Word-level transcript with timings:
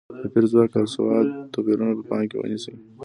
د 0.21 0.25
پېر 0.33 0.43
ځواک 0.51 0.71
او 0.79 0.85
سواد 0.95 1.27
توپیرونه 1.53 1.93
په 1.97 2.03
پام 2.09 2.21
کې 2.29 2.35
ونیسي. 2.37 2.73